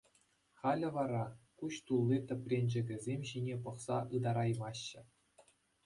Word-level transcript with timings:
Халӗ 0.61 0.89
вара 0.95 1.19
куҫ 1.59 1.75
тулли 1.89 2.17
тӗпренчӗкӗсем 2.33 3.21
ҫине 3.33 3.55
пӑхса 3.67 3.97
ытараймаҫҫӗ. 4.21 5.01